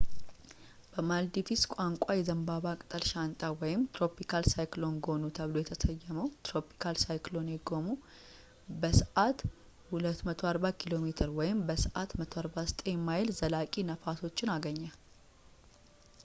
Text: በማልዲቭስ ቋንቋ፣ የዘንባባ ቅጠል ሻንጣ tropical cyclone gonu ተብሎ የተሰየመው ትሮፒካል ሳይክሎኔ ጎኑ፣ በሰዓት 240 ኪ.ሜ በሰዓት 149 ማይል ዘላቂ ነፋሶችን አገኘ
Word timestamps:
በማልዲቭስ 0.93 1.63
ቋንቋ፣ 1.73 2.05
የዘንባባ 2.19 2.65
ቅጠል 2.79 3.03
ሻንጣ 3.09 3.41
tropical 3.95 4.47
cyclone 4.53 4.95
gonu 5.07 5.29
ተብሎ 5.39 5.55
የተሰየመው 5.63 6.31
ትሮፒካል 6.47 6.97
ሳይክሎኔ 7.05 7.51
ጎኑ፣ 7.71 7.85
በሰዓት 8.83 9.41
240 9.93 10.75
ኪ.ሜ 10.79 11.47
በሰዓት 11.69 12.11
149 12.25 12.91
ማይል 13.09 13.31
ዘላቂ 13.41 13.73
ነፋሶችን 13.93 14.55
አገኘ 14.59 14.81